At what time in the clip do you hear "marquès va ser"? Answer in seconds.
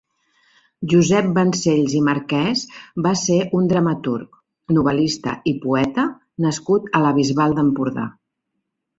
2.05-3.37